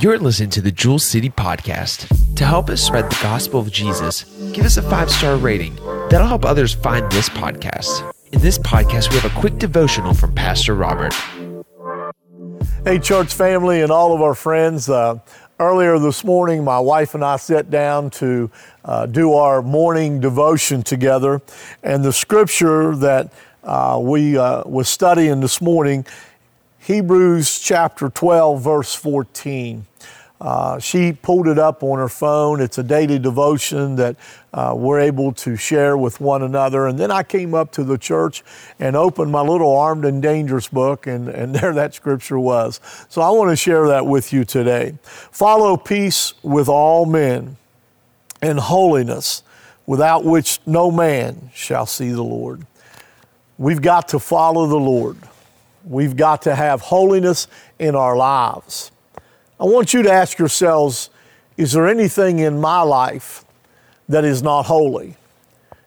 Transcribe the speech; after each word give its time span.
You're 0.00 0.18
listening 0.18 0.48
to 0.50 0.62
the 0.62 0.72
Jewel 0.72 0.98
City 0.98 1.28
Podcast. 1.28 2.34
To 2.36 2.46
help 2.46 2.70
us 2.70 2.80
spread 2.80 3.10
the 3.10 3.18
gospel 3.22 3.60
of 3.60 3.70
Jesus, 3.70 4.24
give 4.54 4.64
us 4.64 4.78
a 4.78 4.82
five 4.82 5.10
star 5.10 5.36
rating. 5.36 5.76
That'll 6.08 6.26
help 6.26 6.46
others 6.46 6.72
find 6.72 7.12
this 7.12 7.28
podcast. 7.28 8.10
In 8.32 8.40
this 8.40 8.56
podcast, 8.56 9.10
we 9.10 9.18
have 9.18 9.30
a 9.30 9.38
quick 9.38 9.58
devotional 9.58 10.14
from 10.14 10.34
Pastor 10.34 10.74
Robert. 10.74 11.12
Hey, 12.82 12.98
church 12.98 13.34
family, 13.34 13.82
and 13.82 13.92
all 13.92 14.14
of 14.14 14.22
our 14.22 14.34
friends. 14.34 14.88
Uh, 14.88 15.18
earlier 15.58 15.98
this 15.98 16.24
morning, 16.24 16.64
my 16.64 16.80
wife 16.80 17.14
and 17.14 17.22
I 17.22 17.36
sat 17.36 17.68
down 17.68 18.08
to 18.12 18.50
uh, 18.86 19.04
do 19.04 19.34
our 19.34 19.60
morning 19.60 20.18
devotion 20.18 20.82
together, 20.82 21.42
and 21.82 22.02
the 22.02 22.14
scripture 22.14 22.96
that 22.96 23.34
uh, 23.62 24.00
we 24.02 24.38
uh, 24.38 24.62
was 24.64 24.88
studying 24.88 25.40
this 25.40 25.60
morning 25.60 26.06
Hebrews 26.82 27.58
chapter 27.58 28.08
12, 28.08 28.62
verse 28.62 28.94
14. 28.94 29.84
Uh, 30.40 30.78
she 30.78 31.12
pulled 31.12 31.46
it 31.46 31.58
up 31.58 31.82
on 31.82 31.98
her 31.98 32.08
phone. 32.08 32.62
It's 32.62 32.78
a 32.78 32.82
daily 32.82 33.18
devotion 33.18 33.96
that 33.96 34.16
uh, 34.54 34.72
we're 34.74 35.00
able 35.00 35.32
to 35.32 35.56
share 35.56 35.98
with 35.98 36.22
one 36.22 36.42
another. 36.42 36.86
And 36.86 36.98
then 36.98 37.10
I 37.10 37.22
came 37.22 37.54
up 37.54 37.70
to 37.72 37.84
the 37.84 37.98
church 37.98 38.42
and 38.78 38.96
opened 38.96 39.30
my 39.30 39.42
little 39.42 39.76
Armed 39.76 40.06
and 40.06 40.22
Dangerous 40.22 40.68
book, 40.68 41.06
and, 41.06 41.28
and 41.28 41.54
there 41.54 41.74
that 41.74 41.94
scripture 41.94 42.38
was. 42.38 42.80
So 43.10 43.20
I 43.20 43.28
want 43.28 43.50
to 43.50 43.56
share 43.56 43.86
that 43.88 44.06
with 44.06 44.32
you 44.32 44.46
today. 44.46 44.94
Follow 45.04 45.76
peace 45.76 46.32
with 46.42 46.70
all 46.70 47.04
men 47.04 47.58
and 48.40 48.58
holiness, 48.58 49.42
without 49.84 50.24
which 50.24 50.60
no 50.64 50.90
man 50.90 51.50
shall 51.52 51.84
see 51.84 52.08
the 52.08 52.24
Lord. 52.24 52.66
We've 53.58 53.82
got 53.82 54.08
to 54.08 54.18
follow 54.18 54.66
the 54.66 54.76
Lord. 54.76 55.18
We've 55.84 56.16
got 56.16 56.42
to 56.42 56.54
have 56.54 56.80
holiness 56.80 57.46
in 57.78 57.94
our 57.94 58.16
lives. 58.16 58.92
I 59.58 59.64
want 59.64 59.92
you 59.92 60.02
to 60.02 60.12
ask 60.12 60.38
yourselves 60.38 61.10
is 61.56 61.72
there 61.72 61.86
anything 61.86 62.38
in 62.38 62.58
my 62.58 62.80
life 62.80 63.44
that 64.08 64.24
is 64.24 64.42
not 64.42 64.62
holy? 64.62 65.16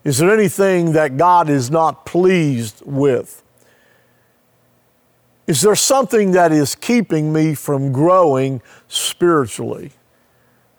Is 0.04 0.20
there 0.20 0.32
anything 0.32 0.94
that 0.94 1.18
God 1.18 1.50
is 1.50 1.72
not 1.72 2.06
pleased 2.06 2.84
with? 2.86 3.42
Is 5.48 5.62
there 5.62 5.76
something 5.76 6.32
that 6.32 6.52
is 6.52 6.76
keeping 6.76 7.34
me 7.34 7.56
from 7.56 7.92
growing 7.92 8.62
spiritually? 8.88 9.92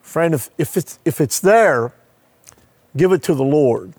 Friend, 0.01 0.35
if, 0.35 0.49
if, 0.59 0.77
it's, 0.77 0.99
if 1.05 1.21
it's 1.21 1.41
there, 1.41 1.93
give 2.97 3.13
it 3.13 3.23
to 3.25 3.35
the 3.35 3.45
Lord. 3.45 3.95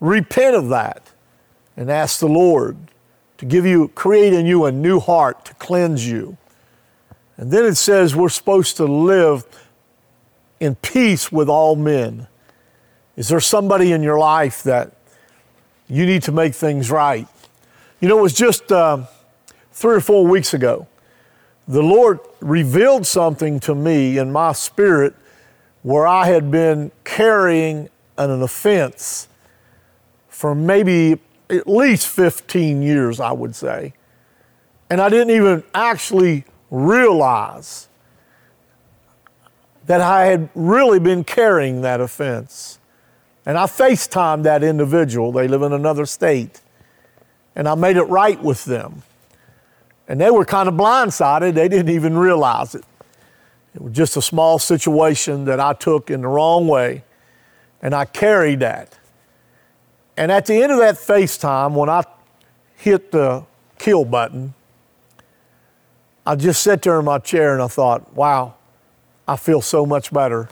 Repent 0.00 0.54
of 0.54 0.68
that 0.68 1.10
and 1.76 1.90
ask 1.90 2.20
the 2.20 2.28
Lord 2.28 2.76
to 3.38 3.46
give 3.46 3.64
you, 3.64 3.88
create 3.88 4.32
in 4.32 4.46
you 4.46 4.66
a 4.66 4.72
new 4.72 5.00
heart 5.00 5.44
to 5.46 5.54
cleanse 5.54 6.08
you. 6.08 6.36
And 7.36 7.50
then 7.50 7.64
it 7.64 7.76
says 7.76 8.14
we're 8.14 8.28
supposed 8.28 8.76
to 8.78 8.84
live 8.84 9.46
in 10.60 10.74
peace 10.74 11.30
with 11.30 11.48
all 11.48 11.76
men. 11.76 12.26
Is 13.16 13.28
there 13.28 13.40
somebody 13.40 13.92
in 13.92 14.02
your 14.02 14.18
life 14.18 14.62
that 14.64 14.92
you 15.88 16.04
need 16.04 16.22
to 16.22 16.32
make 16.32 16.54
things 16.54 16.90
right? 16.90 17.26
You 18.00 18.08
know, 18.08 18.18
it 18.18 18.22
was 18.22 18.34
just 18.34 18.70
uh, 18.70 19.04
three 19.72 19.96
or 19.96 20.00
four 20.00 20.26
weeks 20.26 20.52
ago. 20.52 20.88
The 21.68 21.82
Lord 21.82 22.18
revealed 22.40 23.06
something 23.06 23.60
to 23.60 23.74
me 23.74 24.18
in 24.18 24.32
my 24.32 24.52
spirit 24.52 25.14
where 25.82 26.06
I 26.06 26.26
had 26.26 26.50
been 26.50 26.90
carrying 27.04 27.88
an 28.16 28.42
offense 28.42 29.28
for 30.28 30.54
maybe 30.54 31.20
at 31.50 31.66
least 31.66 32.08
15 32.08 32.82
years, 32.82 33.20
I 33.20 33.32
would 33.32 33.54
say. 33.54 33.94
And 34.90 35.00
I 35.00 35.08
didn't 35.08 35.30
even 35.30 35.62
actually 35.74 36.44
realize 36.70 37.88
that 39.86 40.00
I 40.00 40.26
had 40.26 40.50
really 40.54 40.98
been 40.98 41.24
carrying 41.24 41.80
that 41.80 42.00
offense. 42.00 42.78
And 43.46 43.56
I 43.56 43.64
FaceTimed 43.64 44.42
that 44.42 44.62
individual, 44.62 45.32
they 45.32 45.48
live 45.48 45.62
in 45.62 45.72
another 45.72 46.04
state, 46.04 46.60
and 47.56 47.66
I 47.66 47.74
made 47.74 47.96
it 47.96 48.04
right 48.04 48.40
with 48.42 48.66
them. 48.66 49.02
And 50.06 50.20
they 50.20 50.30
were 50.30 50.44
kind 50.44 50.68
of 50.68 50.74
blindsided, 50.74 51.54
they 51.54 51.68
didn't 51.68 51.88
even 51.88 52.16
realize 52.16 52.74
it. 52.74 52.84
It 53.74 53.82
was 53.82 53.92
just 53.92 54.16
a 54.16 54.22
small 54.22 54.58
situation 54.58 55.46
that 55.46 55.60
I 55.60 55.72
took 55.72 56.10
in 56.10 56.20
the 56.20 56.28
wrong 56.28 56.68
way, 56.68 57.04
and 57.80 57.94
I 57.94 58.04
carried 58.04 58.60
that. 58.60 58.98
And 60.18 60.32
at 60.32 60.46
the 60.46 60.60
end 60.60 60.72
of 60.72 60.78
that 60.78 60.96
FaceTime, 60.96 61.74
when 61.74 61.88
I 61.88 62.02
hit 62.74 63.12
the 63.12 63.44
kill 63.78 64.04
button, 64.04 64.52
I 66.26 66.34
just 66.34 66.60
sat 66.60 66.82
there 66.82 66.98
in 66.98 67.04
my 67.04 67.20
chair 67.20 67.52
and 67.52 67.62
I 67.62 67.68
thought, 67.68 68.14
wow, 68.14 68.54
I 69.28 69.36
feel 69.36 69.62
so 69.62 69.86
much 69.86 70.12
better. 70.12 70.48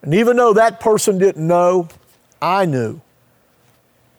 And 0.00 0.14
even 0.14 0.36
though 0.36 0.52
that 0.52 0.78
person 0.78 1.18
didn't 1.18 1.44
know, 1.44 1.88
I 2.40 2.66
knew. 2.66 3.00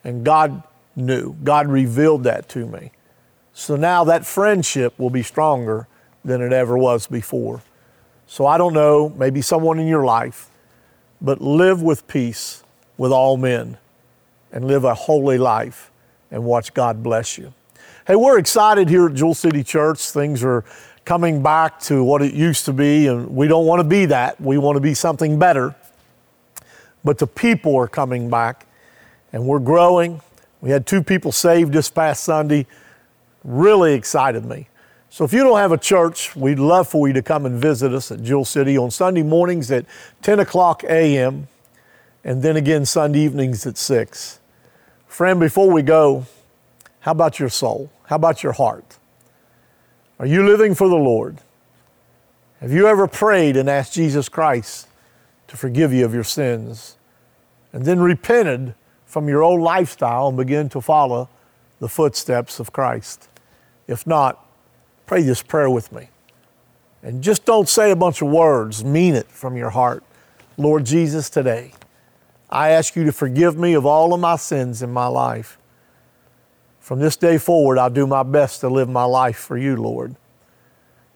And 0.04 0.26
God 0.26 0.62
knew. 0.94 1.38
God 1.42 1.70
revealed 1.70 2.26
that 2.26 2.50
to 2.50 2.66
me. 2.66 2.92
So 3.54 3.78
now 3.78 4.04
that 4.04 4.26
friendship 4.26 5.00
will 5.00 5.10
be 5.10 5.24
stronger 5.24 5.88
than 6.26 6.42
it 6.42 6.52
ever 6.52 6.78
was 6.78 7.08
before. 7.08 7.62
So 8.28 8.46
I 8.46 8.58
don't 8.58 8.74
know, 8.74 9.08
maybe 9.08 9.42
someone 9.42 9.80
in 9.80 9.88
your 9.88 10.04
life, 10.04 10.50
but 11.22 11.40
live 11.40 11.82
with 11.82 12.10
peace 12.10 12.62
with 12.98 13.14
all 13.14 13.38
men 13.38 13.78
and 14.52 14.66
live 14.66 14.84
a 14.84 14.94
holy 14.94 15.38
life 15.38 15.92
and 16.32 16.44
watch 16.44 16.74
God 16.74 17.04
bless 17.04 17.38
you. 17.38 17.54
Hey, 18.08 18.16
we're 18.16 18.40
excited 18.40 18.90
here 18.90 19.08
at 19.08 19.14
Jewel 19.14 19.34
City 19.34 19.64
Church. 19.64 20.00
Things 20.10 20.44
are 20.44 20.64
coming 21.06 21.42
back 21.42 21.80
to 21.82 22.04
what 22.04 22.22
it 22.22 22.34
used 22.34 22.66
to 22.66 22.74
be, 22.74 23.08
and 23.08 23.36
we 23.36 23.48
don't 23.48 23.66
want 23.66 23.80
to 23.80 23.88
be 23.88 24.06
that. 24.08 24.40
We 24.40 24.58
want 24.58 24.76
to 24.76 24.82
be 24.82 24.94
something 24.94 25.40
better. 25.40 25.76
But 27.04 27.18
the 27.18 27.28
people 27.28 27.76
are 27.78 27.88
coming 27.88 28.30
back, 28.30 28.66
and 29.32 29.46
we're 29.46 29.60
growing. 29.60 30.22
We 30.62 30.72
had 30.72 30.86
two 30.86 31.04
people 31.04 31.32
saved 31.32 31.74
this 31.74 31.90
past 31.90 32.24
Sunday. 32.24 32.68
Really 33.44 33.94
excited 33.94 34.46
me. 34.46 34.68
So 35.10 35.24
if 35.24 35.34
you 35.34 35.44
don't 35.44 35.58
have 35.58 35.72
a 35.72 35.78
church, 35.78 36.36
we'd 36.36 36.60
love 36.60 36.88
for 36.88 37.08
you 37.08 37.14
to 37.14 37.22
come 37.22 37.46
and 37.46 37.60
visit 37.60 37.94
us 37.94 38.12
at 38.12 38.22
Jewel 38.22 38.46
City 38.46 38.78
on 38.78 38.92
Sunday 38.92 39.24
mornings 39.24 39.72
at 39.72 39.86
10 40.22 40.40
o'clock 40.40 40.84
a.m. 40.84 41.48
and 42.30 42.44
then 42.44 42.56
again 42.56 42.86
Sunday 42.86 43.22
evenings 43.22 43.66
at 43.66 43.76
6. 43.76 44.40
Friend, 45.08 45.40
before 45.40 45.72
we 45.72 45.82
go, 45.82 46.28
how 47.00 47.10
about 47.10 47.40
your 47.40 47.50
soul? 47.50 47.92
How 48.06 48.18
about 48.18 48.44
your 48.44 48.52
heart? 48.52 49.00
Are 50.20 50.28
you 50.28 50.46
living 50.46 50.76
for 50.76 50.88
the 50.88 50.96
Lord? 50.96 51.40
Have 52.62 52.72
you 52.72 52.88
ever 52.88 53.08
prayed 53.08 53.58
and 53.58 53.68
asked 53.68 53.96
Jesus 53.96 54.30
Christ 54.30 54.88
to 55.48 55.58
forgive 55.58 55.92
you 55.92 56.06
of 56.06 56.14
your 56.14 56.24
sins 56.24 56.98
and 57.74 57.84
then 57.84 58.00
repented 58.00 58.76
from 59.08 59.28
your 59.28 59.42
old 59.42 59.62
lifestyle 59.62 60.28
and 60.28 60.38
begin 60.38 60.70
to 60.70 60.82
follow 60.82 61.30
the 61.80 61.90
footsteps 61.90 62.60
of 62.60 62.72
Christ? 62.72 63.28
If 63.88 64.06
not, 64.06 64.46
pray 65.08 65.24
this 65.24 65.42
prayer 65.42 65.72
with 65.72 65.92
me. 65.92 66.10
And 67.02 67.24
just 67.24 67.44
don't 67.44 67.68
say 67.68 67.90
a 67.90 67.96
bunch 67.96 68.22
of 68.22 68.28
words, 68.28 68.86
mean 68.86 69.16
it 69.16 69.32
from 69.32 69.58
your 69.58 69.72
heart. 69.72 70.04
Lord 70.58 70.86
Jesus, 70.86 71.32
today, 71.32 71.72
I 72.50 72.70
ask 72.70 72.96
you 72.96 73.04
to 73.06 73.12
forgive 73.12 73.58
me 73.58 73.74
of 73.74 73.86
all 73.86 74.14
of 74.14 74.20
my 74.20 74.36
sins 74.36 74.82
in 74.82 74.92
my 74.92 75.08
life. 75.08 75.58
From 76.80 77.00
this 77.00 77.16
day 77.16 77.38
forward, 77.38 77.78
I'll 77.78 77.90
do 77.90 78.08
my 78.08 78.24
best 78.24 78.62
to 78.62 78.70
live 78.70 78.90
my 78.90 79.04
life 79.04 79.38
for 79.38 79.58
you, 79.58 79.76
Lord. 79.76 80.16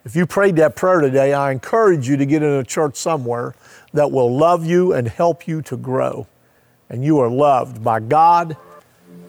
If 0.06 0.16
you 0.16 0.28
prayed 0.28 0.58
that 0.58 0.76
prayer 0.76 1.00
today, 1.00 1.34
I 1.34 1.52
encourage 1.52 2.08
you 2.08 2.18
to 2.18 2.26
get 2.26 2.44
in 2.44 2.50
a 2.50 2.64
church 2.64 2.98
somewhere 2.98 3.56
that 3.94 4.12
will 4.12 4.36
love 4.36 4.66
you 4.66 4.94
and 4.94 5.08
help 5.08 5.48
you 5.48 5.62
to 5.64 5.78
grow. 5.78 6.28
And 6.90 7.04
you 7.04 7.20
are 7.20 7.30
loved 7.30 7.84
by 7.84 8.02
God 8.02 8.58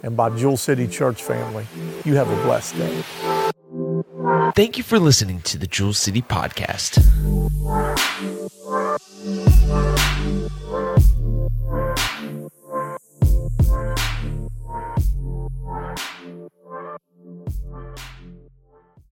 and 0.03 0.17
by 0.17 0.37
Jewel 0.37 0.57
City 0.57 0.87
Church 0.87 1.23
family. 1.23 1.67
You 2.05 2.17
have 2.17 2.29
a 2.29 2.37
blessed 2.43 2.77
day. 2.77 3.03
Thank 4.55 4.77
you 4.77 4.85
for 4.85 4.99
listening 4.99 5.41
to 5.43 5.57
the 5.57 5.67
Jewel 5.67 5.95
City 5.95 6.23
Podcast. 6.23 7.01